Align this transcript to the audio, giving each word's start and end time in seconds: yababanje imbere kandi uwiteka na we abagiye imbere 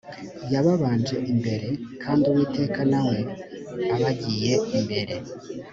yababanje 0.53 1.15
imbere 1.31 1.67
kandi 2.03 2.23
uwiteka 2.31 2.81
na 2.91 3.01
we 3.07 3.17
abagiye 3.95 4.53
imbere 4.77 5.15